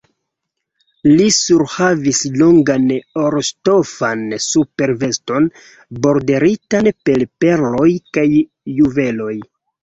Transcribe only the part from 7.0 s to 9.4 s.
per perloj kaj juveloj.